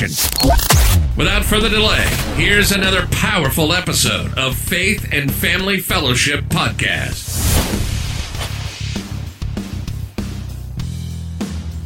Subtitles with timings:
[0.00, 7.36] Without further delay, here's another powerful episode of Faith and Family Fellowship Podcast.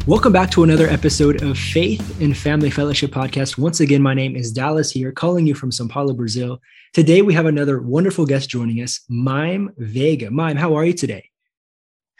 [0.07, 3.59] Welcome back to another episode of Faith and Family Fellowship Podcast.
[3.59, 6.61] Once again, my name is Dallas here, calling you from Sao Paulo, Brazil.
[6.93, 10.29] Today, we have another wonderful guest joining us, Mayim Vega.
[10.29, 11.31] Mayim, how are you today?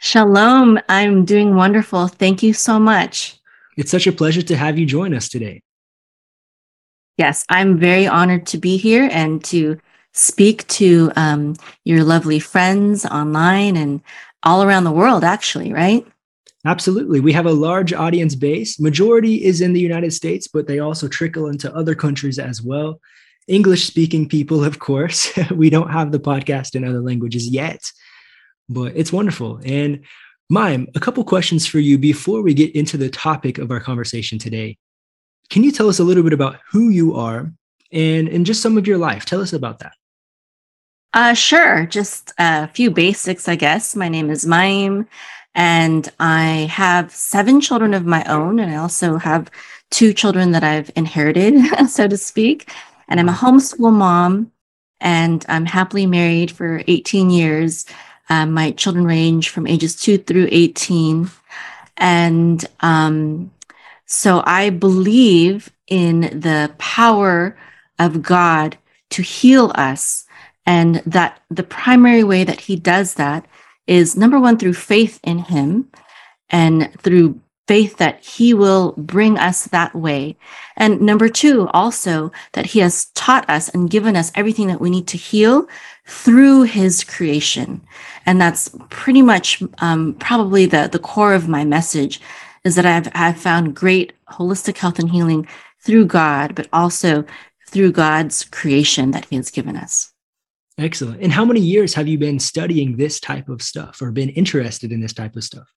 [0.01, 0.81] Shalom.
[0.89, 2.09] I'm doing wonderful.
[2.09, 3.39] Thank you so much.
[3.77, 5.63] It's such a pleasure to have you join us today.
[7.17, 9.79] Yes, I'm very honored to be here and to
[10.13, 14.01] speak to um, your lovely friends online and
[14.43, 16.07] all around the world, actually, right?
[16.67, 17.21] Absolutely.
[17.21, 18.81] We have a large audience base.
[18.81, 23.01] Majority is in the United States, but they also trickle into other countries as well.
[23.49, 25.31] English speaking people, of course.
[25.51, 27.83] we don't have the podcast in other languages yet,
[28.69, 29.61] but it's wonderful.
[29.65, 30.05] And
[30.51, 34.39] Mayim, a couple questions for you before we get into the topic of our conversation
[34.39, 34.79] today.
[35.51, 37.53] Can you tell us a little bit about who you are
[37.93, 39.25] and, and just some of your life?
[39.25, 39.93] Tell us about that.
[41.13, 41.87] Uh, sure.
[41.87, 43.95] Just a few basics, I guess.
[43.95, 45.07] My name is Mayim,
[45.55, 49.49] and I have seven children of my own, and I also have
[49.91, 51.55] two children that I've inherited,
[51.89, 52.73] so to speak.
[53.09, 54.51] And I'm a homeschool mom,
[55.01, 57.87] and I'm happily married for 18 years.
[58.29, 61.31] Um, my children range from ages two through 18.
[61.97, 63.53] And um,
[64.07, 67.57] so I believe in the power
[67.99, 68.77] of God
[69.11, 70.27] to heal us,
[70.67, 73.47] and that the primary way that He does that
[73.87, 75.91] is number one, through faith in Him
[76.51, 80.37] and through faith that he will bring us that way.
[80.77, 84.91] And number two, also that he has taught us and given us everything that we
[84.91, 85.67] need to heal
[86.07, 87.81] through his creation.
[88.27, 92.21] And that's pretty much um, probably the, the core of my message
[92.65, 95.47] is that I've, I've found great holistic health and healing
[95.85, 97.25] through God, but also
[97.69, 100.13] through God's creation that He has given us.
[100.79, 101.23] Excellent.
[101.23, 104.91] And how many years have you been studying this type of stuff or been interested
[104.91, 105.69] in this type of stuff?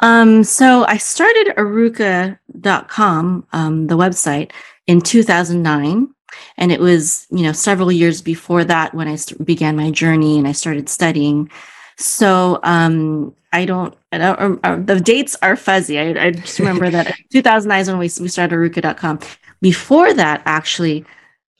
[0.00, 4.50] Um, so I started Arukah.com, um, the website,
[4.86, 6.08] in 2009.
[6.56, 10.48] And it was, you know, several years before that when I began my journey and
[10.48, 11.50] I started studying.
[11.96, 15.98] So um, I don't, I don't uh, the dates are fuzzy.
[15.98, 19.20] I, I just remember that 2009 is when we, we started Arukah.com.
[19.60, 21.04] Before that, actually,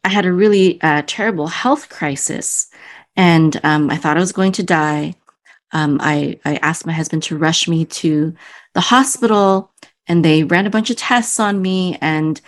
[0.03, 2.69] I had a really uh, terrible health crisis
[3.17, 5.15] and um, I thought I was going to die.
[5.73, 8.35] Um, I, I asked my husband to rush me to
[8.75, 9.73] the hospital
[10.07, 12.41] and they ran a bunch of tests on me and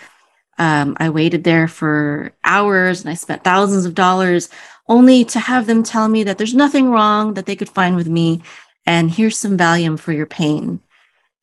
[0.59, 4.49] um, I waited there for hours and I spent thousands of dollars
[4.89, 8.09] only to have them tell me that there's nothing wrong that they could find with
[8.09, 8.43] me
[8.87, 10.81] and here's some Valium for your pain.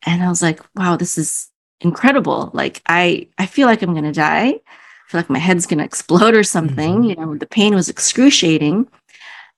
[0.06, 1.50] And I was like, wow, this is
[1.82, 2.50] incredible.
[2.54, 4.48] Like I I feel like I'm going to die.
[4.48, 7.02] I feel like my head's going to explode or something.
[7.02, 7.10] Mm-hmm.
[7.10, 8.88] You know, the pain was excruciating.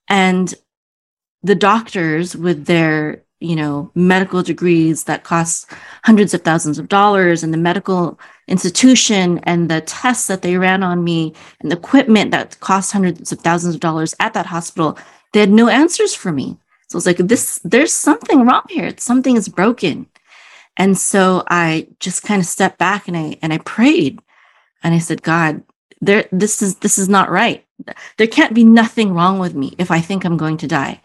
[0.10, 0.54] And
[1.44, 5.70] the doctors with their you know medical degrees that cost
[6.04, 10.84] hundreds of thousands of dollars and the medical institution and the tests that they ran
[10.84, 14.98] on me and the equipment that cost hundreds of thousands of dollars at that hospital
[15.36, 16.58] they had no answers for me.
[16.88, 18.94] So it's like this there's something wrong here.
[18.98, 20.08] Something is broken.
[20.78, 24.22] And so i just kind of stepped back and i and i prayed.
[24.82, 25.62] And i said god
[26.00, 27.66] there this is this is not right.
[28.18, 31.02] There can't be nothing wrong with me if i think i'm going to die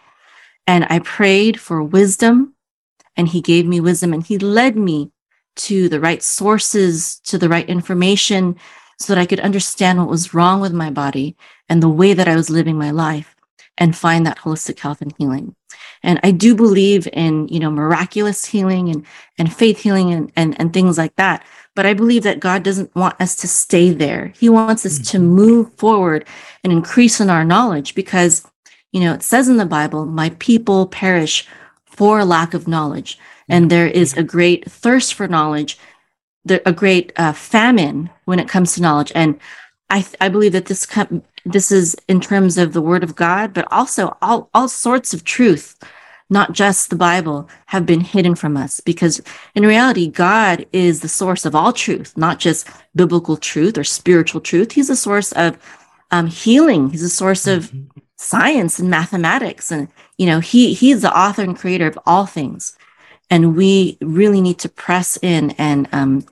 [0.70, 2.54] and I prayed for wisdom,
[3.16, 5.10] and He gave me wisdom, and He led me
[5.56, 8.54] to the right sources, to the right information,
[8.96, 11.36] so that I could understand what was wrong with my body
[11.68, 13.34] and the way that I was living my life
[13.78, 15.56] and find that holistic health and healing.
[16.04, 19.04] And I do believe in, you know, miraculous healing and,
[19.38, 21.44] and faith healing and, and, and things like that.
[21.74, 24.32] But I believe that God doesn't want us to stay there.
[24.38, 25.26] He wants us to mm-hmm.
[25.26, 26.28] move forward
[26.62, 28.46] and increase in our knowledge because
[28.92, 31.46] you know, it says in the Bible, my people perish
[31.84, 33.18] for lack of knowledge.
[33.48, 35.78] And there is a great thirst for knowledge,
[36.48, 39.12] a great uh, famine when it comes to knowledge.
[39.14, 39.38] And
[39.90, 43.52] I, I believe that this com- this is in terms of the word of God,
[43.54, 45.82] but also all, all sorts of truth,
[46.28, 49.20] not just the Bible, have been hidden from us because
[49.54, 54.40] in reality, God is the source of all truth, not just biblical truth or spiritual
[54.40, 54.72] truth.
[54.72, 55.58] He's a source of
[56.10, 56.90] um, healing.
[56.90, 58.00] He's a source of mm-hmm.
[58.20, 59.72] Science and mathematics.
[59.72, 59.88] And,
[60.18, 62.76] you know, he, he's the author and creator of all things.
[63.30, 66.26] And we really need to press in and, um,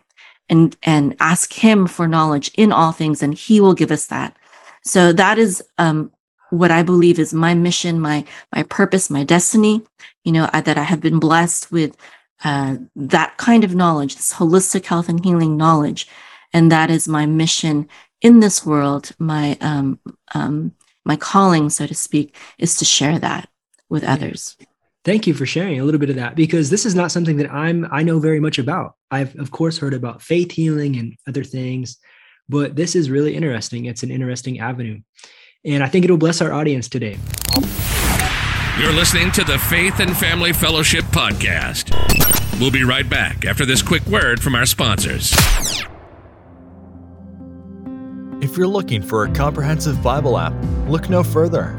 [0.50, 4.36] and, and ask him for knowledge in all things, and he will give us that.
[4.84, 6.12] So that is, um,
[6.50, 8.24] what I believe is my mission, my,
[8.54, 9.82] my purpose, my destiny,
[10.24, 11.96] you know, I, that I have been blessed with,
[12.44, 16.06] uh, that kind of knowledge, this holistic health and healing knowledge.
[16.52, 17.88] And that is my mission
[18.20, 19.98] in this world, my um,
[20.34, 20.72] um,
[21.08, 23.48] my calling, so to speak, is to share that
[23.88, 24.56] with others.
[25.04, 27.50] Thank you for sharing a little bit of that because this is not something that
[27.50, 28.94] I'm I know very much about.
[29.10, 31.96] I've of course heard about faith healing and other things,
[32.48, 33.86] but this is really interesting.
[33.86, 35.00] It's an interesting avenue.
[35.64, 37.18] And I think it'll bless our audience today.
[38.78, 41.90] You're listening to the Faith and Family Fellowship podcast.
[42.60, 45.34] We'll be right back after this quick word from our sponsors.
[48.48, 50.54] If you're looking for a comprehensive Bible app,
[50.88, 51.76] look no further.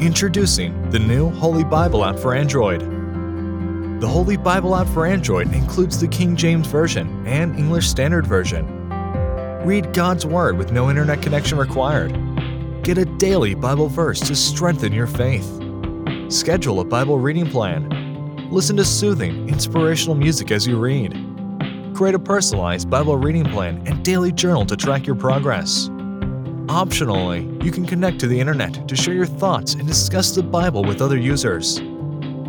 [0.00, 2.80] Introducing the new Holy Bible app for Android.
[4.00, 8.88] The Holy Bible app for Android includes the King James Version and English Standard Version.
[9.66, 12.12] Read God's Word with no internet connection required.
[12.82, 15.46] Get a daily Bible verse to strengthen your faith.
[16.30, 18.48] Schedule a Bible reading plan.
[18.50, 21.21] Listen to soothing, inspirational music as you read
[21.94, 25.88] Create a personalized Bible reading plan and daily journal to track your progress.
[26.68, 30.82] Optionally, you can connect to the internet to share your thoughts and discuss the Bible
[30.84, 31.80] with other users.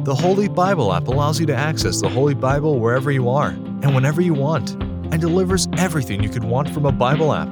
[0.06, 3.94] The Holy Bible app allows you to access the Holy Bible wherever you are and
[3.94, 7.50] whenever you want, and delivers everything you could want from a Bible app.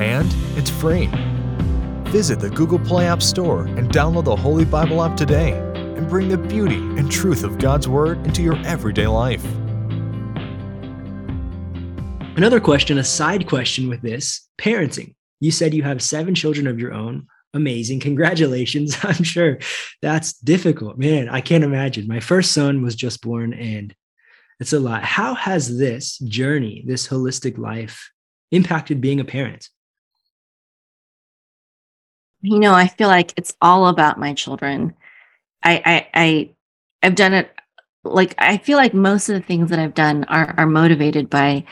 [0.00, 1.08] And it's free.
[2.10, 6.28] Visit the Google Play App Store and download the Holy Bible app today and bring
[6.28, 9.44] the beauty and truth of God's Word into your everyday life.
[12.36, 15.14] Another question, a side question with this parenting.
[15.38, 17.28] You said you have seven children of your own.
[17.52, 18.00] Amazing.
[18.00, 18.96] Congratulations.
[19.04, 19.58] I'm sure
[20.02, 20.98] that's difficult.
[20.98, 22.08] Man, I can't imagine.
[22.08, 23.94] My first son was just born and
[24.58, 25.04] it's a lot.
[25.04, 28.10] How has this journey, this holistic life,
[28.50, 29.68] impacted being a parent?
[32.40, 34.94] You know, I feel like it's all about my children.
[35.62, 36.50] I I, I
[37.02, 37.50] I've done it
[38.02, 41.64] like I feel like most of the things that I've done are are motivated by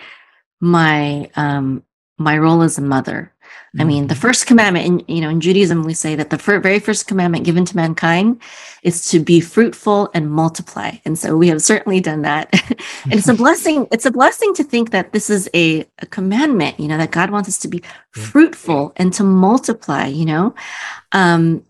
[0.63, 1.83] my um
[2.17, 3.33] my role as a mother.
[3.43, 3.81] Mm-hmm.
[3.81, 4.21] I mean, the mm-hmm.
[4.21, 7.45] first commandment in you know in Judaism we say that the fir- very first commandment
[7.45, 8.41] given to mankind
[8.83, 10.93] is to be fruitful and multiply.
[11.05, 12.49] And so we have certainly done that.
[13.05, 16.79] and it's a blessing it's a blessing to think that this is a, a commandment,
[16.79, 17.83] you know, that God wants us to be
[18.13, 20.55] fruitful and to multiply, you know.
[21.11, 21.65] Um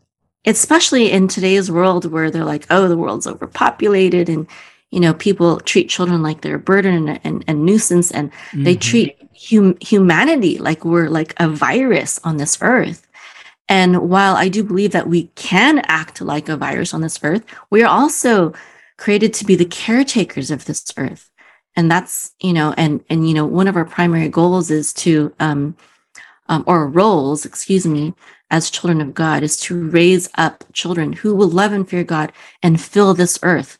[0.44, 4.48] especially in today's world where they're like, oh, the world's overpopulated and
[4.92, 8.62] you know people treat children like they're a burden and, and, and nuisance and mm-hmm.
[8.62, 9.16] they treat
[9.50, 13.08] hum- humanity like we're like a virus on this earth
[13.68, 17.44] and while i do believe that we can act like a virus on this earth
[17.70, 18.52] we are also
[18.98, 21.30] created to be the caretakers of this earth
[21.74, 25.34] and that's you know and and you know one of our primary goals is to
[25.40, 25.74] um,
[26.48, 28.14] um or roles excuse me
[28.50, 32.30] as children of god is to raise up children who will love and fear god
[32.62, 33.78] and fill this earth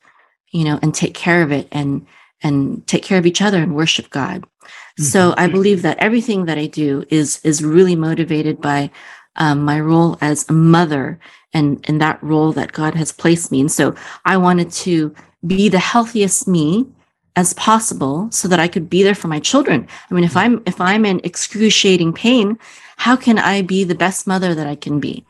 [0.52, 2.06] you know, and take care of it and
[2.42, 4.42] and take care of each other and worship God.
[4.42, 5.02] Mm-hmm.
[5.04, 8.90] So I believe that everything that I do is is really motivated by
[9.37, 11.18] um, my role as a mother
[11.52, 13.61] and and that role that God has placed me.
[13.61, 13.94] And so
[14.25, 15.14] I wanted to
[15.47, 16.87] be the healthiest me
[17.35, 19.88] as possible so that I could be there for my children.
[20.11, 22.59] I mean, if I'm if I'm in excruciating pain,
[22.97, 25.25] how can I be the best mother that I can be?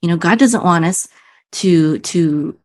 [0.00, 1.08] You know, God doesn't want us
[1.52, 2.56] to to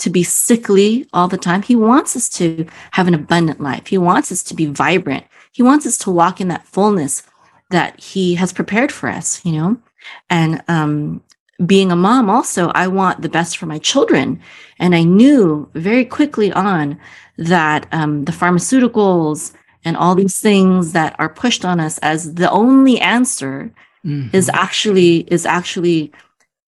[0.00, 1.62] to be sickly all the time.
[1.62, 3.86] He wants us to have an abundant life.
[3.86, 5.24] He wants us to be vibrant.
[5.52, 7.22] He wants us to walk in that fullness
[7.70, 9.78] that he has prepared for us, you know?
[10.28, 11.22] And um,
[11.64, 14.40] being a mom, also, I want the best for my children.
[14.78, 16.98] And I knew very quickly on
[17.36, 19.52] that um, the pharmaceuticals
[19.84, 23.72] and all these things that are pushed on us as the only answer
[24.04, 24.34] mm-hmm.
[24.34, 26.12] is actually is actually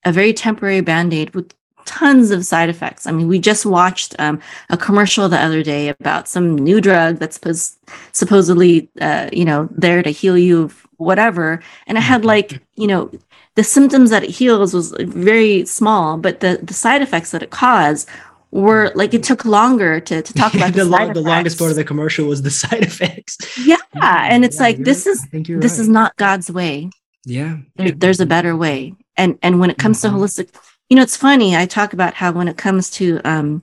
[0.04, 1.54] a very temporary band-aid with
[1.86, 3.06] tons of side effects.
[3.06, 7.18] I mean, we just watched um, a commercial the other day about some new drug
[7.18, 7.78] that's supposed,
[8.12, 11.62] supposedly, uh, you know, there to heal you of whatever.
[11.86, 12.28] And it had mm-hmm.
[12.28, 13.10] like, you know,
[13.54, 17.50] the symptoms that it heals was very small, but the, the side effects that it
[17.50, 18.08] caused
[18.50, 21.70] were like it took longer to, to talk about the, the, long, the longest part
[21.70, 23.38] of the commercial was the side effects.
[23.66, 25.12] yeah and it's Yeah, like this right.
[25.42, 26.90] is this is not god's way
[27.24, 27.56] yeah.
[27.76, 30.02] there, there's a better way and and when it comes Mhm.
[30.02, 30.54] to holistic
[30.92, 33.62] you know it's funny i talk about how when it comes to um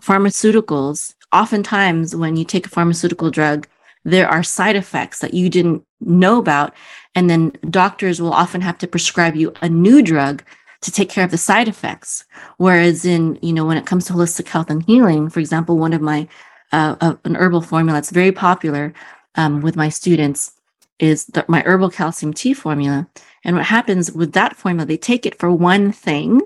[0.00, 3.68] pharmaceuticals oftentimes when you take a pharmaceutical drug
[4.06, 6.72] there are side effects that you didn't know about
[7.14, 10.42] and then doctors will often have to prescribe you a new drug
[10.80, 12.24] to take care of the side effects.
[12.56, 15.92] Whereas in you know when it comes to holistic health and healing for example one
[15.92, 16.26] of my
[16.72, 18.94] uh, uh, an herbal formula that's very popular
[19.34, 20.52] um, with my students
[20.98, 23.06] is the, my herbal calcium tea formula
[23.44, 26.40] and what happens with that formula, they take it for one thing,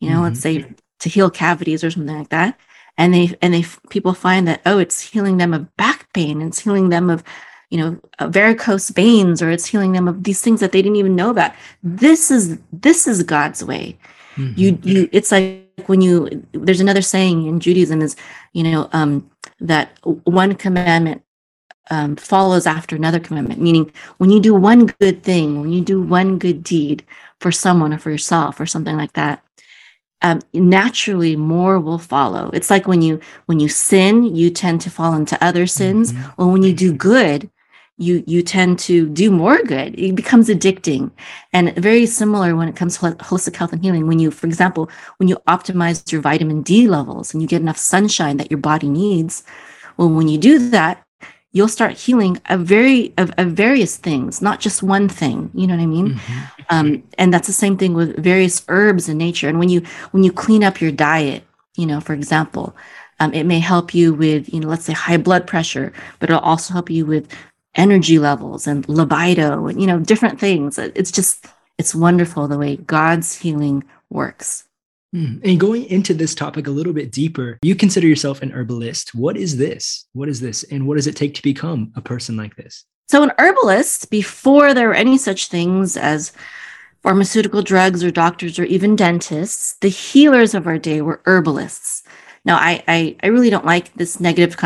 [0.00, 0.64] you know, let's say
[1.00, 2.58] to heal cavities or something like that.
[2.98, 6.60] And they, and they, people find that, oh, it's healing them of back pain, it's
[6.60, 7.22] healing them of,
[7.68, 10.96] you know, uh, varicose veins, or it's healing them of these things that they didn't
[10.96, 11.52] even know about.
[11.82, 13.98] This is, this is God's way.
[14.36, 14.56] Mhm.
[14.56, 18.16] You, you, it's like when you, there's another saying in Judaism is,
[18.52, 21.22] you know, um, that one commandment
[21.90, 26.02] um, follows after another commandment, meaning when you do one good thing, when you do
[26.02, 27.04] one good deed
[27.40, 29.42] for someone or for yourself or something like that,
[30.22, 32.50] um, naturally more will follow.
[32.52, 36.12] It's like when you when you sin, you tend to fall into other sins.
[36.12, 36.34] Mhm.
[36.38, 37.50] Or when you do good,
[37.98, 39.94] you you tend to do more good.
[39.98, 41.10] It becomes addicting,
[41.52, 44.06] and very similar when it comes to holistic health and healing.
[44.06, 44.88] When you, for example,
[45.18, 48.88] when you optimize your vitamin D levels and you get enough sunshine that your body
[48.88, 49.44] needs,
[49.96, 51.05] well, when you do that,
[51.56, 55.50] you'll start healing a very of, of various things, not just one thing.
[55.54, 56.08] You know what I mean?
[56.14, 56.48] Mhm.
[56.70, 59.80] um, and that's the same thing with various herbs in nature and when you
[60.12, 61.42] when you clean up your diet
[61.76, 62.74] you know for example
[63.20, 66.42] um, it may help you with you know let's say high blood pressure but it'll
[66.42, 67.26] also help you with
[67.76, 71.46] energy levels and libido and you know different things it's just
[71.78, 74.65] it's wonderful the way god's healing works.
[75.16, 75.38] Hmm.
[75.44, 79.14] And going into this topic a little bit deeper, you consider yourself an herbalist.
[79.14, 80.04] What is this?
[80.12, 80.62] What is this?
[80.64, 82.84] And what does it take to become a person like this?
[83.08, 86.32] So, an herbalist, before there were any such things as
[87.02, 92.02] pharmaceutical drugs or doctors or even dentists, the healers of our day were herbalists.
[92.44, 94.58] Now, I, I, I really don't like this negative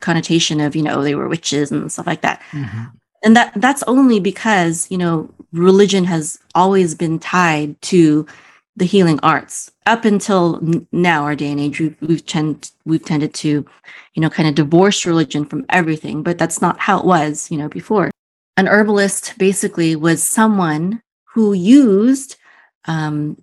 [0.00, 2.40] connotation of, you know, they were witches and stuff like that.
[2.52, 2.84] Mm-hmm.
[3.24, 8.26] And that that's only because, you know, religion has always been tied to
[8.76, 10.60] the healing arts up until
[10.92, 11.80] now, our day and age.
[11.80, 13.66] We've, tend, we've tended to,
[14.14, 17.56] you know, kind of divorce religion from everything, but that's not how it was, you
[17.56, 18.10] know, before.
[18.56, 22.36] An herbalist basically was someone who used
[22.84, 23.42] um,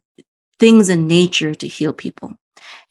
[0.60, 2.34] things in nature to heal people.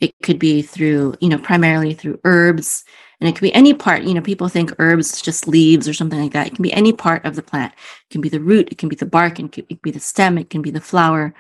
[0.01, 2.85] It could be through, you know, primarily through herbs,
[3.21, 4.03] and it could be any part.
[4.03, 6.49] You know, people think herbs just leaves or something like that.
[6.49, 7.73] It can be any part of the plant.
[7.73, 10.39] It can be the root, it can be the bark, it can be the stem,
[10.39, 11.35] it can be the flower.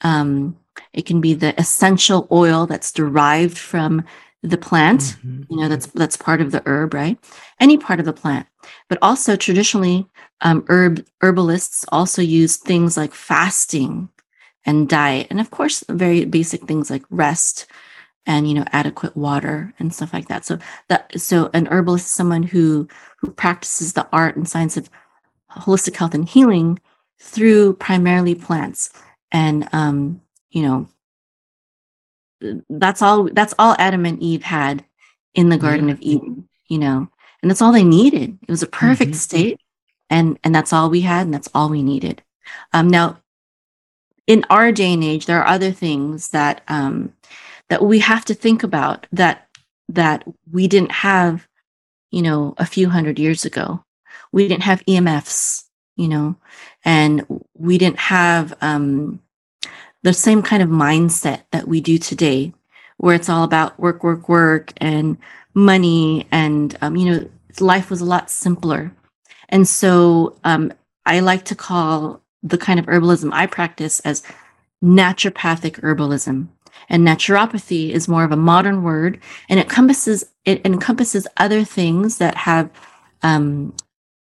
[0.00, 0.56] Um,
[0.94, 4.04] it can be the essential oil that's derived from
[4.42, 5.46] the plant Mhm.
[5.50, 7.18] you know that's that's part of the herb right?
[7.60, 8.46] Any part of the plant.
[8.88, 10.06] But also traditionally
[10.42, 14.08] um, herb herbalists also use things like fasting
[14.66, 17.66] and diet and of course very basic things like rest
[18.26, 20.44] and you know adequate water and stuff like that.
[20.44, 20.58] So
[20.88, 24.88] that so an herbalist is someone who who practices the art and science of
[25.52, 26.78] holistic health and healing
[27.20, 28.90] through primarily plants
[29.32, 30.20] and um
[30.54, 30.88] you know
[32.68, 34.84] that's all that's all adam and eve had
[35.34, 35.94] in the garden Yeah.
[35.94, 37.08] of eden you know?
[37.42, 38.38] And that's all they needed.
[38.48, 39.16] It was a perfect Mhm.
[39.16, 39.60] state
[40.08, 42.22] and and that's all we had and that's all we needed.
[42.72, 43.18] Um now
[44.26, 47.12] in our day and age there are other things that um
[47.68, 49.46] that we have to think about that
[49.90, 51.46] that we didn't have
[52.10, 53.84] you know a few hundred years ago.
[54.32, 55.64] We didn't have emfs
[55.96, 56.36] you know?
[56.84, 59.20] And we didn't have um
[60.04, 62.52] the same kind of mindset that we do today
[62.98, 65.16] where it's all about work work work and
[65.54, 67.28] money and um, you know
[67.60, 68.92] life was a lot simpler.
[69.48, 70.72] And so um,
[71.06, 74.22] i like to call the kind of herbalism i practice as
[74.82, 76.48] naturopathic herbalism.
[76.88, 79.18] And naturopathy is more of a modern word
[79.48, 82.70] and it encompasses it encompasses other things that have
[83.22, 83.74] um,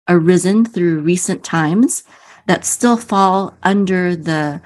[0.08, 2.02] arisen through recent times
[2.46, 4.60] that still fall under the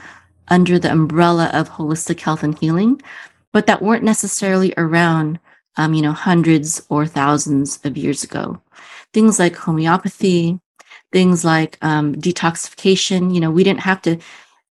[0.52, 3.00] under the umbrella of holistic health and healing,
[3.54, 5.40] but that weren't necessarily around,
[5.78, 8.60] um, you know, hundreds or thousands of years ago.
[9.14, 10.60] Things like homeopathy,
[11.10, 13.34] things like um, detoxification.
[13.34, 14.18] You know, we didn't have to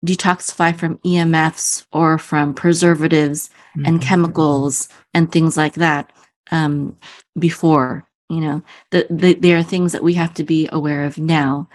[0.05, 3.51] detoxify from EMFs or from preservatives
[3.85, 4.03] and Mhm.
[4.03, 6.11] chemicals and things like that
[6.51, 6.97] um,
[7.39, 8.05] before.
[8.29, 11.69] You know, the, the, there are things that we have to be aware of now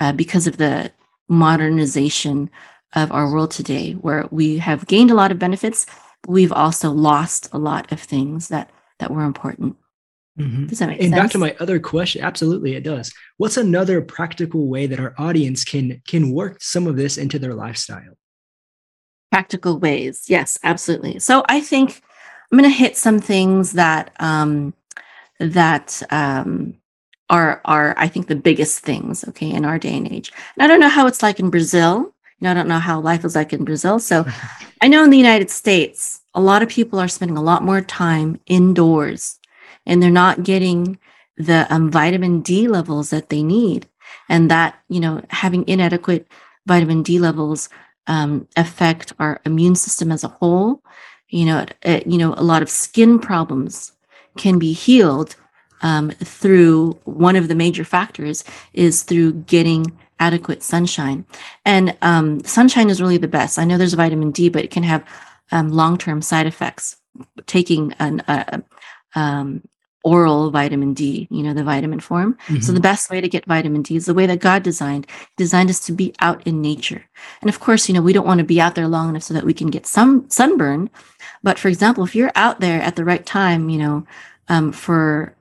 [0.00, 0.90] uh, because of the
[1.28, 2.50] modernization
[2.94, 5.86] of our world today, where we have gained a lot of benefits,
[6.26, 9.76] we've also lost a lot of things that that were important.
[10.38, 10.68] Mhm.
[10.68, 11.20] Does that make And sense?
[11.22, 13.12] back to my other question, absolutely, it does.
[13.36, 17.54] What's another practical way that our audience can can work some of this into their
[17.54, 18.16] lifestyle?
[19.32, 20.26] practical ways.
[20.28, 21.18] Yes, absolutely.
[21.18, 22.00] So I think
[22.52, 24.74] I'm going to hit some things that um,
[25.40, 26.74] that um,
[27.28, 29.24] are are I think the biggest things.
[29.26, 30.32] Okay, in our day and age.
[30.54, 32.13] And I don't know how it's like in Brazil.
[32.40, 33.98] You know, I don't know how life is like in Brazil.
[33.98, 34.24] So
[34.82, 37.80] I know in the United States, a lot of people are spending a lot more
[37.80, 39.38] time indoors,
[39.86, 40.98] and they're not getting
[41.36, 43.88] the um, vitamin D levels that they need,
[44.28, 46.26] and that you know having inadequate
[46.66, 47.68] vitamin D levels
[48.06, 50.82] um, affect our immune system as a whole.
[51.28, 53.92] You know, it, it- you know, a lot of skin problems
[54.36, 55.36] can be healed
[55.84, 59.80] um, through one of the major factors is through getting
[60.18, 61.24] adequate sunshine.
[61.64, 63.58] And um, sunshine is really the best.
[63.58, 65.02] I know there's vitamin D, but it can have
[65.52, 66.96] um, long-term side effects.
[67.46, 68.60] Taking an uh,
[69.14, 69.62] um,
[70.02, 72.36] oral vitamin D, you know, the vitamin form.
[72.48, 72.74] So Mhm.
[72.74, 75.06] the best way to get vitamin D is the way that God designed.
[75.36, 77.02] He designed us to be out in nature.
[77.40, 79.34] And of course, you know, we don't want to be out there long enough so
[79.34, 80.90] that we can get some sunburn.
[81.42, 84.06] But for example, if you're out there at the right time, you know,
[84.48, 85.34] um, for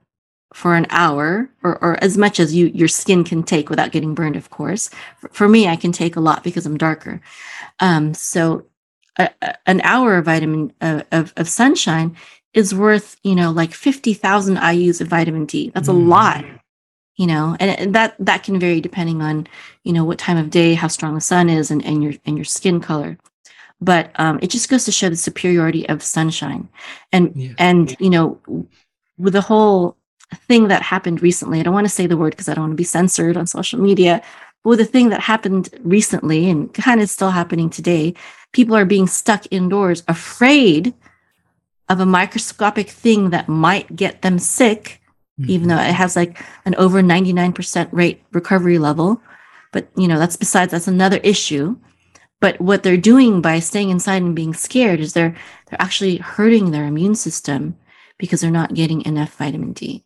[0.54, 4.16] for an hour or, or as much as you your skin can take without getting
[4.16, 4.90] burned, of course.
[5.20, 7.22] For, for me, I can take a lot because I'm darker.
[7.80, 8.66] Um, so
[9.18, 12.16] a, a- an hour of vitamin uh, of, of sunshine
[12.54, 15.72] is worth, you know, like 50,000 IUs of vitamin D.
[15.74, 16.08] That's a Mhm.
[16.10, 16.46] lot
[17.18, 19.48] you know and, and that that can vary depending on
[19.84, 22.38] you know what time of day how strong the sun is and, and your and
[22.38, 23.18] your skin color
[23.82, 26.70] but um, it just goes to show the superiority of sunshine
[27.12, 27.52] and Yeah.
[27.60, 28.40] and you know
[29.18, 29.96] with the whole
[30.36, 32.72] thing that happened recently i don't want to say the word because i don't want
[32.72, 34.22] to be censored on social media
[34.64, 38.14] but with the thing that happened recently and kind of still happening today
[38.52, 40.94] people are being stuck indoors afraid
[41.90, 45.02] of a microscopic thing that might get them sick
[45.40, 45.90] even though mm-hmm.
[45.90, 49.22] it has like an over 99% rate recovery level.
[49.72, 51.78] But you know that's besides that's another issue.
[52.40, 55.36] But what they're doing by staying inside and being scared is they're
[55.68, 57.76] they're actually hurting their immune system
[58.20, 60.04] because they're not getting enough vitamin D.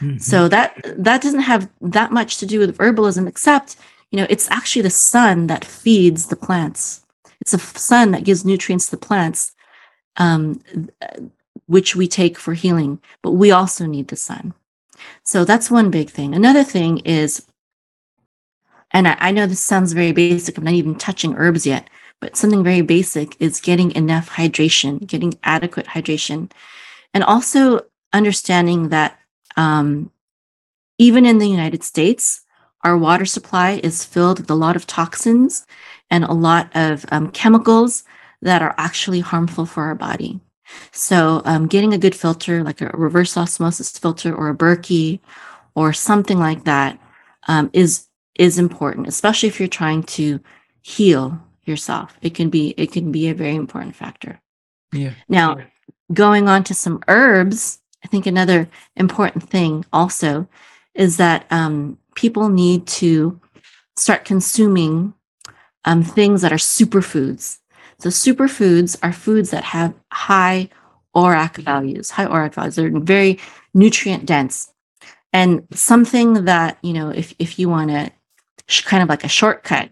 [0.00, 0.22] Mhm.
[0.22, 3.76] So that that doesn't have that much to do with herbalism except
[4.10, 7.02] you know it's actually the sun that feeds the plants.
[7.40, 9.52] It's the sun that gives nutrients to the plants
[10.16, 10.60] um,
[11.66, 14.54] which we take for healing, but we also need the sun.
[15.24, 16.34] So that's one big thing.
[16.34, 17.46] Another thing is,
[18.90, 21.88] and I, I know this sounds very basic, I'm not even touching herbs yet,
[22.20, 26.50] but something very basic is getting enough hydration, getting adequate hydration,
[27.14, 27.82] and also
[28.12, 29.19] understanding that
[29.56, 30.10] um,
[30.98, 32.42] even in the United States,
[32.82, 35.66] our water supply is filled with a lot of toxins
[36.10, 38.04] and a lot of um, chemicals
[38.42, 40.40] that are actually harmful for our body.
[40.92, 45.20] So, um, getting a good filter, like a reverse osmosis filter or a Berkey
[45.74, 46.98] or something like that,
[47.48, 48.06] um, is
[48.38, 50.40] is important, especially if you're trying to
[50.82, 52.16] heal yourself.
[52.22, 54.40] It can be it can be a very important factor.
[54.92, 55.12] yeah.
[55.28, 55.58] Now,
[56.12, 60.48] going on to some herbs, I think another important thing also
[60.94, 63.40] is that um, people need to
[63.96, 65.14] start consuming
[65.84, 67.58] um, things that are superfoods.
[67.98, 70.70] So, superfoods are foods that have high
[71.14, 72.76] ORAC values, high ORAC values.
[72.76, 73.38] They're very
[73.74, 74.72] nutrient dense.
[75.32, 78.10] And something that, you know, if, if you want to
[78.68, 79.90] sh- kind of like a shortcut,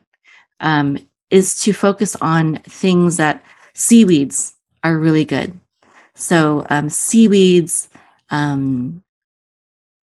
[0.60, 0.98] um,
[1.30, 3.44] is to focus on things that
[3.74, 5.58] seaweeds are really good.
[6.14, 7.88] So um, seaweeds,
[8.30, 9.02] um,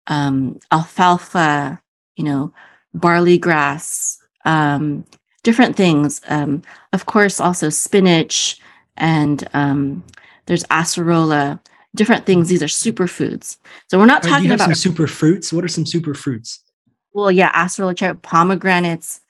[0.07, 1.81] um, alfalfa,
[2.15, 2.53] you know,
[2.93, 5.05] barley grass, um,
[5.43, 6.21] different things.
[6.27, 6.61] Um,
[6.93, 8.59] of course, also spinach
[8.95, 10.03] and um,
[10.45, 11.59] there's acerola,
[11.95, 12.49] different things.
[12.49, 13.57] These are superfoods.
[13.89, 15.53] So we're not talking about some super fruits.
[15.53, 16.61] What are some super fruits?
[17.17, 19.21] well, yeah, acerola cherry, pomegranates,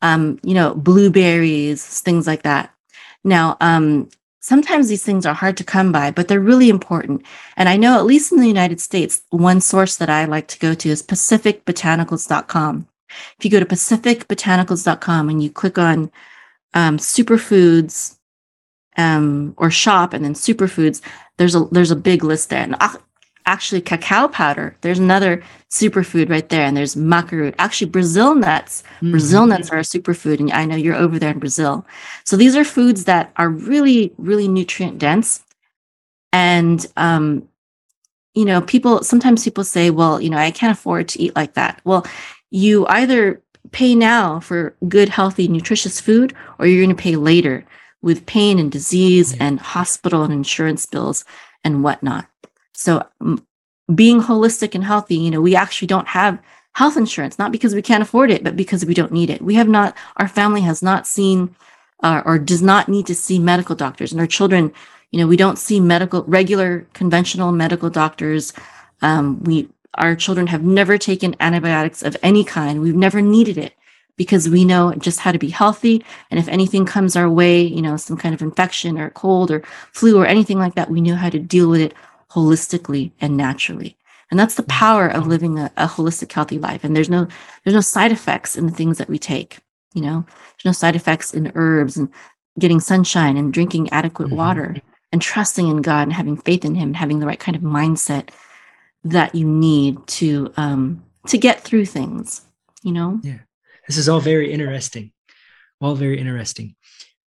[0.00, 2.74] um, you know, blueberries, things like that.
[3.22, 4.08] Now, um,
[4.44, 7.24] sometimes these things are hard to come by, but they're really important.
[7.56, 10.58] And I know, at least in the United States, one source that I like to
[10.58, 12.86] go to is pacificbotanicals.com.
[13.38, 16.10] If you go to pacificbotanicals.com and you click on
[16.74, 18.18] um, superfoods
[18.98, 21.00] um, or shop and then superfoods,
[21.38, 22.62] there's a there's a big list there.
[22.62, 22.76] And
[23.46, 26.64] actually, cacao powder, there's another superfood right there.
[26.64, 27.54] And there's maca root.
[27.58, 29.48] Actually, Brazil nuts Brazil Mhm.
[29.50, 31.86] nuts are a superfood, and I know you're over there in Brazil.
[32.24, 35.42] So these are foods that are really, really nutrient dense.
[36.32, 37.48] And um,
[38.34, 41.54] you know, people sometimes people say, well, you know, I can't afford to eat like
[41.54, 41.80] that.
[41.84, 42.04] Well,
[42.50, 47.64] you either pay now for good, healthy, nutritious food, or you're going to pay later
[48.02, 51.24] with pain and disease and hospital and insurance bills
[51.62, 52.26] and whatnot.
[52.74, 53.06] So,
[53.94, 56.38] being holistic and healthy, you know, we actually don't have
[56.72, 59.40] health insurance, not because we can't afford it, but because we don't need it.
[59.42, 61.54] We have not, our family has not seen
[62.02, 64.72] uh, or does not need to see medical doctors, and our children,
[65.10, 68.52] you know, we don't see medical, regular, conventional medical doctors.
[69.00, 72.80] Um, we, our children have never taken antibiotics of any kind.
[72.80, 73.74] We've never needed it
[74.16, 76.04] because we know just how to be healthy.
[76.30, 79.62] And if anything comes our way, you know, some kind of infection or cold or
[79.92, 81.94] flu or anything like that, we know how to deal with it
[82.34, 83.96] holistically and naturally.
[84.30, 84.78] And that's the mm-hmm.
[84.78, 86.84] power of living a, a holistic, healthy life.
[86.84, 87.28] And there's no
[87.62, 89.58] there's no side effects in the things that we take.
[89.94, 92.08] You know, there's no side effects in herbs and
[92.58, 94.36] getting sunshine and drinking adequate mm-hmm.
[94.36, 94.76] water
[95.12, 97.62] and trusting in God and having faith in Him and having the right kind of
[97.62, 98.30] mindset
[99.04, 102.42] that you need to um to get through things.
[102.82, 103.20] You know.
[103.22, 103.38] Yeah.
[103.86, 105.12] This is all very interesting.
[105.80, 106.74] All very interesting.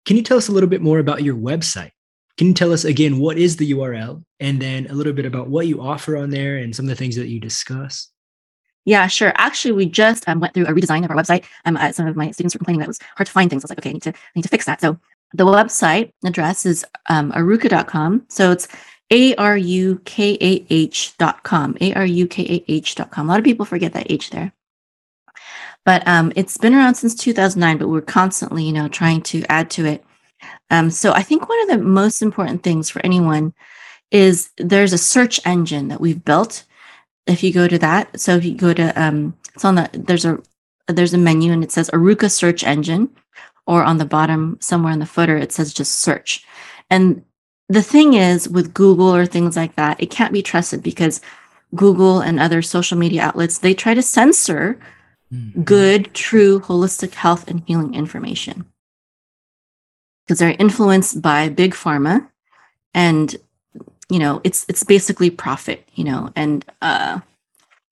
[0.05, 1.91] Can you tell us a little bit more about your website?
[2.39, 5.49] Can you tell us again what is the URL and then a little bit about
[5.49, 8.07] what you offer on there and some of the things that you discuss?
[8.85, 9.33] Yeah, sure.
[9.35, 11.43] Actually, we just um, went through a redesign of our website.
[11.65, 13.61] Um, uh, some of my students were complaining that it was hard to find things.
[13.61, 14.79] I was like, okay, I need to, I need to fix that.
[14.79, 14.97] So
[15.33, 18.27] the website address is um, arukah.com.
[18.29, 18.69] So it's
[19.11, 19.37] A-R-U-K-A-H.com,
[21.81, 23.27] A-R-U-K-A-H.com.
[23.27, 24.53] A lot of people forget that H there.
[25.83, 29.69] But um, it's been around since 2009, but we're constantly, you know, trying to add
[29.71, 30.05] to it.
[30.69, 33.53] Um, so I think one of the most important things for anyone
[34.11, 36.63] is there's a search engine that we've built.
[37.27, 40.25] If you go to that, so if you go to, um, it's on the there's
[40.25, 40.39] a
[40.87, 43.09] there's a menu and it says Arukah search engine,
[43.67, 46.45] or on the bottom somewhere in the footer it says just search.
[46.89, 47.23] And
[47.67, 51.21] the thing is with Google or things like that, it can't be trusted because
[51.75, 54.79] Google and other social media outlets they try to censor
[55.31, 55.61] mm-hmm.
[55.61, 58.65] good, true, holistic health and healing information
[60.29, 62.29] because they're influenced by big pharma.
[62.93, 63.35] And
[64.09, 67.19] you know it's it's basically profit you know and uh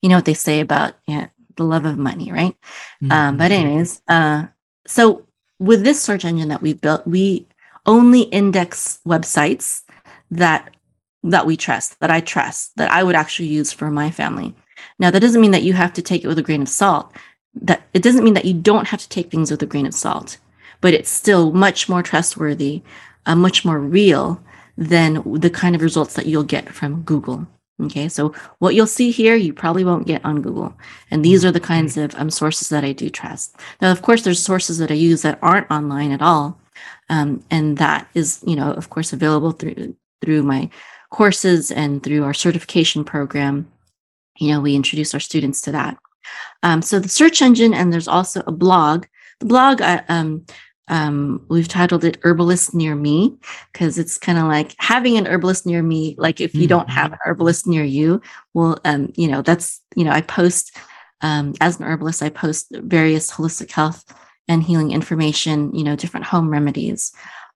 [0.02, 2.56] you know what they say about yeah, the love of money right?
[3.04, 3.12] Mm-hmm.
[3.12, 4.47] um but anyways uh
[4.88, 5.26] so
[5.60, 7.47] with this search engine that we've built we
[7.86, 9.84] only index websites
[10.32, 10.76] that
[11.23, 14.56] that we trust that i trust that i would actually use for my family.
[15.00, 17.12] Now that doesn't mean that you have to take it with a grain of salt.
[17.54, 19.93] That it doesn't mean that you don't have to take things with a grain of
[19.93, 20.38] salt,
[20.81, 22.81] but it's still much more trustworthy,
[23.25, 24.41] uh, much more real
[24.77, 27.47] than the kind of results that you'll get from Google.
[27.79, 30.75] Okay, so what you'll see here, you probably won't get on Google.
[31.11, 33.55] And these are the kinds of um, sources that I do trust.
[33.81, 36.59] Now, of course, there's sources that I use that aren't online at all.
[37.09, 40.69] Um, and that is, you know, of course, available through through my
[41.11, 43.71] courses and through our certification program.
[44.39, 45.97] You know, we introduce our students to that.
[46.63, 49.05] Um, so the search engine, and there's also a blog.
[49.39, 50.45] The blog, uh, um,
[50.89, 53.38] um, we've titled it Herbalist Near Me
[53.71, 56.15] because it's kind of like having an herbalist near me.
[56.17, 56.69] Like if you mm-hmm.
[56.69, 58.21] don't have an herbalist near you,
[58.54, 60.78] well, um, you know, that's, you know, I post
[61.21, 64.06] um, as an herbalist, I post various holistic health
[64.47, 67.12] and healing information, you know, different home remedies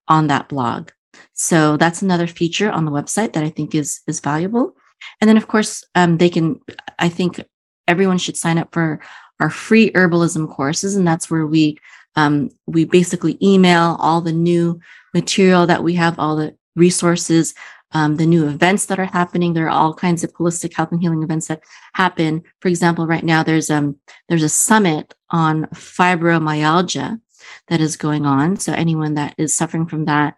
[0.07, 0.89] on that blog.
[1.33, 4.75] So that's another feature on the website that I think is is valuable.
[5.19, 6.59] And then, of course, um, they can.
[6.99, 7.43] I think
[7.87, 8.99] everyone should sign up for
[9.39, 11.77] our free herbalism courses and that's where we
[12.15, 14.79] um, we basically email all the new
[15.13, 17.53] material that we have all the resources
[17.93, 21.01] um, the new events that are happening there are all kinds of holistic health and
[21.01, 21.61] healing events that
[21.93, 23.97] happen for example right now there's um
[24.29, 27.19] there's a summit on fibromyalgia
[27.67, 30.37] that is going on so anyone that is suffering from that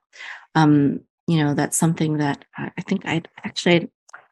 [0.55, 3.89] um you know that's something that i think i actually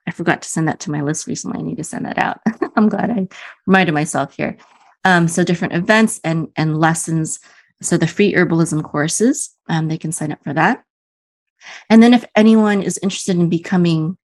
[0.08, 1.60] I forgot to send that to my list recently.
[1.60, 2.40] I need to send that out.
[2.76, 3.28] I'm glad I
[3.68, 4.58] reminded myself here.
[5.04, 7.40] Um, so different events and and lessons.
[7.82, 10.84] So the free herbalism courses, um, they can sign up for that.
[11.90, 14.18] And then if anyone is interested in becoming,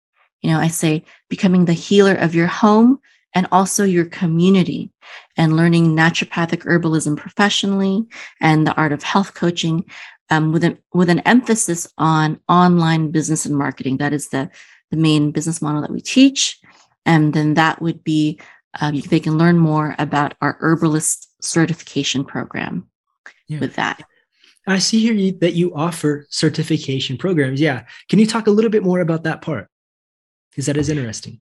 [0.43, 3.01] you know, I say becoming the healer of your home
[3.35, 4.91] and also your community
[5.37, 8.05] and learning naturopathic herbalism professionally
[8.41, 9.85] and the art of health coaching
[10.31, 13.99] um, with, an, with an emphasis on online business and marketing.
[13.99, 14.51] That is the
[14.91, 16.61] the main business model that we teach.
[17.05, 18.39] And then that would be,
[18.81, 22.89] uh, they can learn more about our herbalist certification program
[23.49, 23.59] yeah.
[23.59, 24.03] with that.
[24.67, 27.61] I see here you, that you offer certification programs.
[27.61, 27.85] Yeah.
[28.09, 29.69] Can you talk a little bit more about that part?
[30.51, 31.41] Because that is interesting.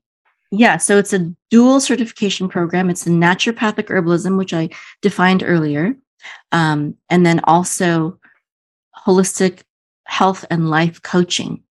[0.52, 2.88] Yeah, so it's a dual certification program.
[2.88, 4.68] It's a naturopathic herbalism, which I
[5.02, 5.96] defined earlier,
[6.52, 8.20] um, and then also
[8.96, 9.62] holistic
[10.04, 11.62] health and life coaching.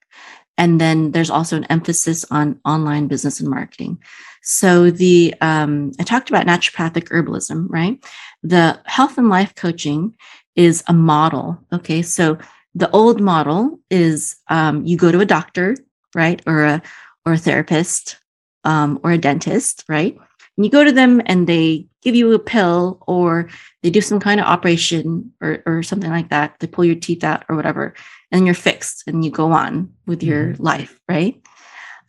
[0.58, 4.00] And then there's also an emphasis on online business and marketing.
[4.42, 8.04] So the um, I talked about naturopathic herbalism, right?
[8.44, 10.14] The health and life coaching
[10.56, 11.60] is a model.
[11.74, 12.38] Okay, so
[12.76, 15.76] the old model is um, you go to a doctor,
[16.14, 16.82] right, or a
[17.26, 18.18] or a therapist,
[18.64, 20.16] um, or a dentist, right,
[20.58, 23.50] and you go to them and they give you a pill or
[23.84, 26.56] they do some kind of operation or or something like that.
[26.60, 27.94] They pull your teeth out or whatever,
[28.32, 30.64] and you're fixed and you go on with your mm-hmm.
[30.64, 31.42] life, right?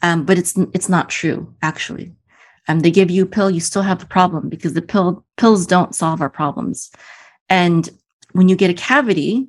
[0.02, 2.12] Um, but it's it's not true actually.
[2.68, 5.66] Um, they give you a pill, you still have the problem because the pill pills
[5.66, 6.90] don't solve our problems.
[7.48, 7.88] And
[8.32, 9.48] when you get a cavity,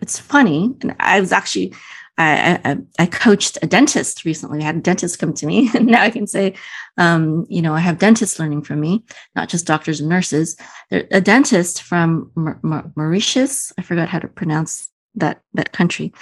[0.00, 0.74] it's funny.
[0.82, 1.74] And I was actually
[2.18, 4.60] I, I, I, coached a dentist recently.
[4.60, 6.54] I had a dentist come to me, and now I can say,
[6.98, 10.56] um, you know, I have dentists learning from me, not just doctors and nurses.
[10.90, 16.12] A dentist from Mauritius, I forgot how to pronounce that that country,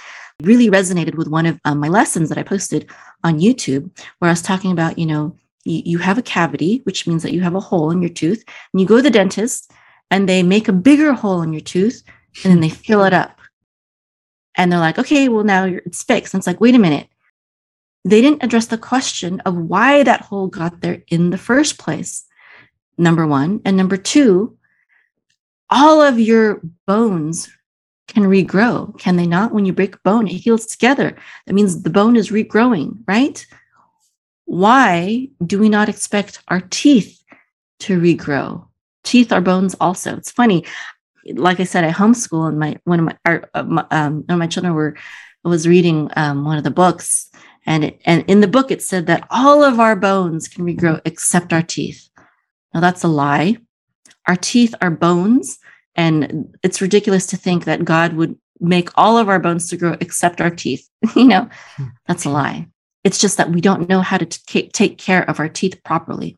[0.41, 2.89] really resonated with one of um, my lessons that I posted
[3.23, 7.05] on YouTube, where I was talking about, you know, you, you have a cavity, which
[7.05, 9.71] means that you have a hole in your tooth, and you go to the dentist,
[10.09, 12.01] and they make a bigger hole in your tooth,
[12.43, 13.40] and then they fill it up
[14.55, 16.33] and they're like, okay, well, now it's fixed.
[16.33, 17.07] And it's like, wait a minute.
[18.03, 22.25] They didn't address the question of why that hole got there in the first place.
[22.97, 23.61] Number one.
[23.63, 24.57] And number two,
[25.69, 27.49] all of your bones
[28.07, 29.53] can regrow, can they not?
[29.53, 31.15] When you break bone, it heals together.
[31.45, 33.45] That means the bone is regrowing, right?
[34.45, 37.23] Why do we not expect our teeth
[37.79, 38.67] to regrow?
[39.03, 40.17] Teeth are bones also.
[40.17, 40.65] It's funny
[41.35, 44.39] like I said, I homeschool, and my one of my, our, uh, um, one of
[44.39, 44.95] my children were
[45.43, 47.29] was reading um, one of the books,
[47.65, 51.01] and it, and in the book it said that all of our bones can regrow
[51.05, 52.09] except our teeth.
[52.73, 53.57] Now that's a lie.
[54.27, 55.59] Our teeth are bones,
[55.95, 59.97] and it's ridiculous to think that God would make all of our bones to grow
[59.99, 60.87] except our teeth.
[61.15, 61.85] you know, hmm.
[62.07, 62.67] that's a lie.
[63.03, 66.37] It's just that we don't know how to t- take care of our teeth properly.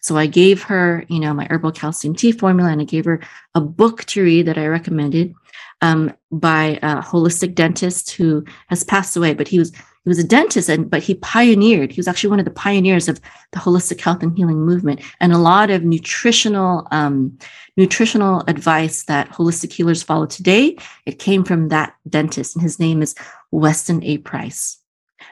[0.00, 3.20] So I gave her, you know, my herbal calcium tea formula, and I gave her
[3.54, 5.34] a book to read that I recommended
[5.80, 9.34] um, by a holistic dentist who has passed away.
[9.34, 9.72] But he was
[10.04, 11.92] he was a dentist, and but he pioneered.
[11.92, 13.20] He was actually one of the pioneers of
[13.52, 17.38] the holistic health and healing movement, and a lot of nutritional um,
[17.76, 20.76] nutritional advice that holistic healers follow today.
[21.06, 23.14] It came from that dentist, and his name is
[23.50, 24.18] Weston A.
[24.18, 24.78] Price.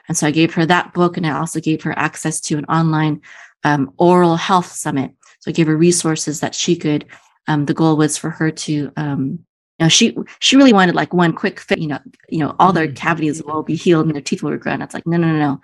[0.07, 2.65] And so I gave her that book, and I also gave her access to an
[2.65, 3.21] online
[3.63, 5.11] um, oral health summit.
[5.39, 7.05] So I gave her resources that she could.
[7.47, 9.39] Um, the goal was for her to, um,
[9.79, 11.79] you know, she she really wanted like one quick fit.
[11.79, 12.95] You know, you know, all their mm-hmm.
[12.95, 14.73] cavities will be healed and their teeth will regrow.
[14.73, 15.61] And it's like, no, no, no, no.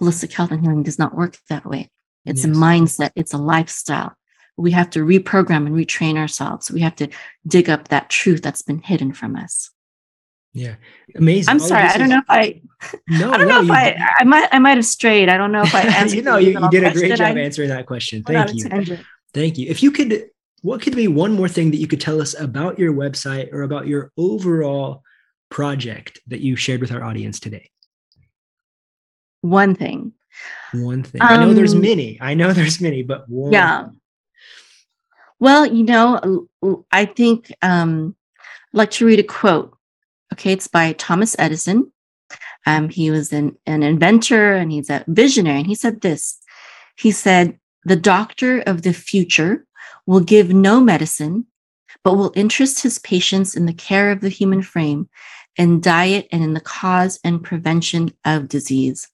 [0.00, 1.90] Holistic health and healing does not work that way.
[2.24, 2.56] It's yes.
[2.56, 3.10] a mindset.
[3.16, 4.14] It's a lifestyle.
[4.56, 6.70] We have to reprogram and retrain ourselves.
[6.70, 7.08] We have to
[7.46, 9.70] dig up that truth that's been hidden from us.
[10.54, 10.76] Yeah,
[11.14, 11.50] amazing.
[11.50, 11.84] I'm sorry.
[11.84, 12.10] I don't is...
[12.10, 12.60] know if I.
[13.08, 13.96] No, I don't no, know if I.
[14.20, 14.48] I might.
[14.52, 15.28] I might have strayed.
[15.28, 16.16] I don't know if I answered.
[16.16, 17.40] you know, you, you did a great job I...
[17.40, 18.22] answering that question.
[18.22, 18.98] Thank you.
[19.34, 19.68] Thank you.
[19.68, 20.30] If you could,
[20.62, 23.62] what could be one more thing that you could tell us about your website or
[23.62, 25.02] about your overall
[25.50, 27.70] project that you shared with our audience today?
[29.42, 30.12] One thing.
[30.72, 31.22] One thing.
[31.22, 32.18] Um, I know there's um, many.
[32.20, 33.52] I know there's many, but one.
[33.52, 33.88] Yeah.
[35.40, 36.48] Well, you know,
[36.90, 38.16] I think um,
[38.74, 39.77] I'd like to read a quote
[40.32, 41.92] Okay, it's by Thomas Edison.
[42.66, 45.58] Um, he was an, an inventor and he's a visionary.
[45.58, 46.38] And he said this
[46.96, 49.66] He said, The doctor of the future
[50.06, 51.46] will give no medicine,
[52.04, 55.08] but will interest his patients in the care of the human frame,
[55.56, 59.08] in diet, and in the cause and prevention of disease.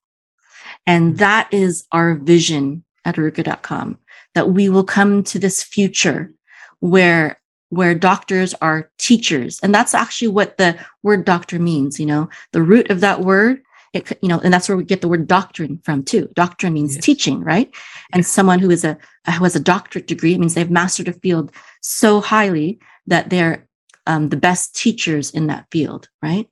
[0.86, 3.98] And that is our vision at Arukah.com
[4.34, 6.32] that we will come to this future
[6.80, 7.40] where
[7.74, 9.60] where doctors are teachers.
[9.62, 13.62] And that's actually what the word doctor means, you know, the root of that word,
[13.92, 16.28] it, you know, and that's where we get the word doctrine from too.
[16.34, 17.04] Doctrine means yes.
[17.04, 17.72] teaching, right?
[18.12, 21.52] And someone who is a, who has a doctorate degree means they've mastered a field
[21.80, 23.66] so highly that they're
[24.06, 26.48] um, the best teachers in that field, right?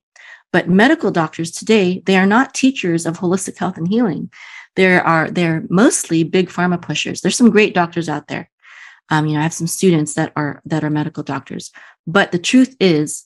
[0.51, 4.31] But medical doctors today, they are not teachers of holistic health and healing.
[4.75, 7.21] There are, they're mostly big pharma pushers.
[7.21, 8.49] There's some great doctors out there
[9.13, 11.71] um, you know, I have some students that are that are medical doctors,
[12.07, 13.25] but the truth is,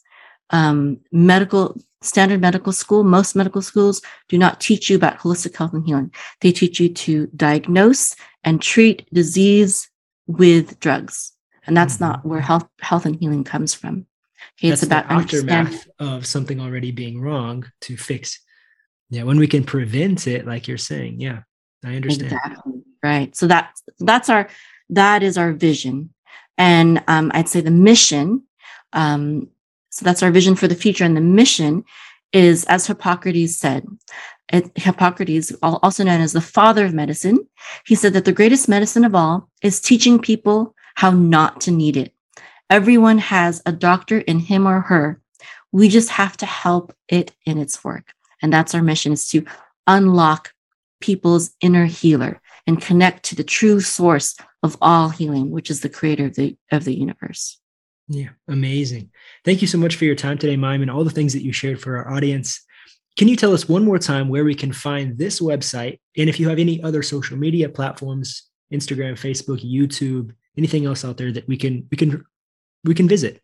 [0.49, 5.73] um, medical standard medical school, most medical schools do not teach you about holistic health
[5.73, 6.13] and healing.
[6.41, 9.89] They teach you to diagnose and treat disease
[10.27, 11.31] with drugs,
[11.65, 12.03] and that's mm-hmm.
[12.03, 14.05] not where health health and healing comes from.
[14.59, 18.41] Okay, that's it's about aftermath of something already being wrong to fix.
[19.09, 21.43] Yeah, when we can prevent it, like you're saying, yeah,
[21.85, 22.33] I understand.
[22.33, 22.73] Exactly.
[23.01, 23.33] Right.
[23.37, 24.49] So that's that's our
[24.89, 26.13] that is our vision.
[26.57, 28.43] And um, I'd say the mission,
[28.93, 29.47] um,
[29.89, 31.03] so that's our vision for the future.
[31.03, 31.83] And the mission
[32.33, 33.85] is, as Hippocrates said,
[34.51, 37.39] it, Hippocrates, also known as the father of medicine,
[37.85, 41.97] he said that the greatest medicine of all is teaching people how not to need
[41.97, 42.13] it.
[42.69, 45.21] Everyone has a doctor in him or her
[45.71, 48.13] We just have to help it in its work.
[48.41, 49.45] And that's our mission is to
[49.85, 50.53] unlock
[51.01, 55.89] people's inner healer and connect to the true source of all healing, which is the
[55.89, 57.59] creator of the of the universe.
[58.07, 59.11] Yeah, amazing.
[59.43, 61.51] Thank you so much for your time today, Mayim, and all the things that you
[61.51, 62.63] shared for our audience.
[63.17, 65.99] Can you tell us one more time where we can find this website?
[66.15, 71.17] And if you have any other social media platforms, Instagram, Facebook, YouTube, anything else out
[71.17, 72.23] there that we can we can
[72.83, 73.41] we can visit?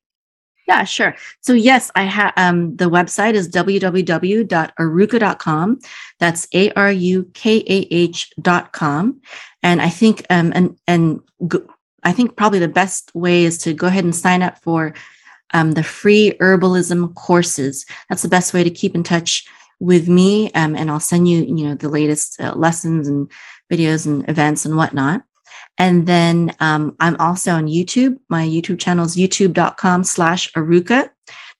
[0.67, 1.15] Yeah, sure.
[1.41, 5.79] So yes, I have um the website is www.arukah.com.
[6.19, 9.21] That's A R U K A H.com.
[9.61, 11.67] And I think um and and go,
[12.03, 14.93] I think probably the best way is to go ahead and sign up for
[15.53, 17.85] um, the free herbalism courses.
[18.09, 19.45] That's the best way to keep in touch
[19.79, 20.51] with me.
[20.53, 23.31] Um, and I'll send you, you know, the latest uh, lessons and
[23.71, 25.23] videos and events and whatnot.
[25.77, 28.17] And then um, I'm also on YouTube.
[28.29, 31.09] My YouTube channel is youtube.com slash Arukah.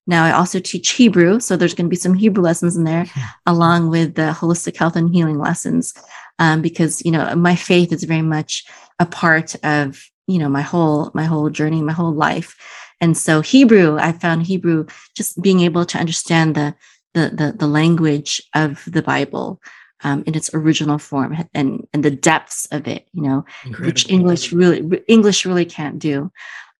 [0.05, 1.39] Now I also teach Hebrew.
[1.39, 3.05] So there's going to be some Hebrew lessons in there
[3.45, 5.93] along with the holistic health and healing lessons.
[6.39, 8.65] Um, because, you know, my faith is very much
[8.99, 12.55] a part of, you know, my whole, my whole journey, my whole life.
[12.99, 16.75] And so Hebrew, I found Hebrew just being able to understand the,
[17.13, 19.61] the, the, the language of the Bible
[20.03, 23.87] um, in its original form and and the depths of it, you know, Incredible.
[23.87, 26.31] which English really English really can't do.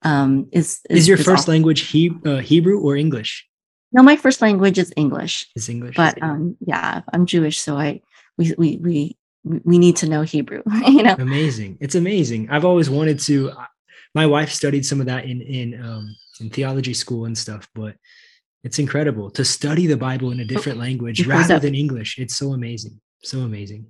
[0.04, 3.48] Um, is, is, is your is first language he, uh, Hebrew or English?
[3.94, 5.48] No, my first language is English.
[5.56, 8.02] Is English, but um, yeah, I'm Jewish, so I
[8.38, 10.64] we we we we need to know Hebrew.
[10.86, 11.78] you know, amazing.
[11.80, 12.50] It's amazing.
[12.50, 13.52] I've always wanted to.
[13.52, 13.66] Uh,
[14.16, 17.96] my wife studied some of that in in um, in theology school and stuff, but
[18.64, 22.18] it's incredible to study the Bible in a different language rather than English.
[22.18, 23.00] It's so amazing.
[23.24, 23.88] So amazing.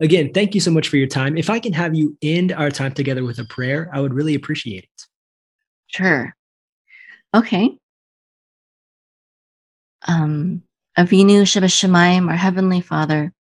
[0.00, 1.36] Again, thank you so much for your time.
[1.36, 4.34] If I can have you end our time together with a prayer, I would really
[4.34, 5.06] appreciate it.
[5.88, 6.34] Sure.
[7.34, 7.76] Okay.
[10.06, 10.62] Um,
[10.96, 13.32] Avinu Shebashamayim, our Heavenly Father,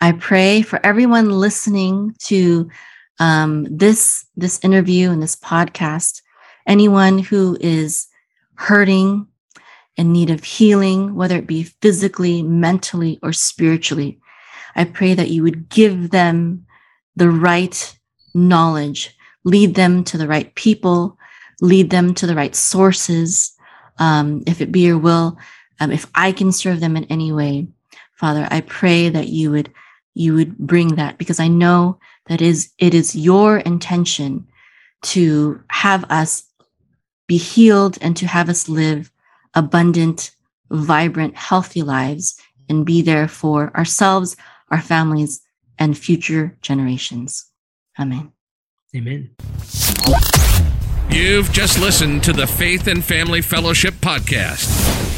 [0.00, 2.70] I pray for everyone listening to
[3.18, 6.22] um, this this interview and this podcast.
[6.66, 8.06] Anyone who is
[8.54, 9.26] hurting,
[9.98, 14.18] in need of healing, whether it be physically, mentally, or spiritually.
[14.76, 16.64] I pray that you would give them
[17.16, 17.98] the right
[18.32, 21.18] knowledge, lead them to the right people,
[21.60, 23.52] lead them to the right sources.
[23.98, 25.36] Um, if it be your will,
[25.80, 27.66] um, if I can serve them in any way,
[28.14, 29.72] Father, I pray that you would
[30.14, 34.46] you would bring that because I know that is it is your intention
[35.02, 36.44] to have us
[37.28, 39.12] be healed and to have us live
[39.54, 40.32] abundant,
[40.70, 44.36] vibrant, healthy lives and be there for ourselves,
[44.70, 45.40] our families,
[45.78, 47.46] and future generations.
[47.98, 48.32] Amen.
[48.94, 49.30] Amen.
[51.10, 55.17] You've just listened to the Faith and Family Fellowship Podcast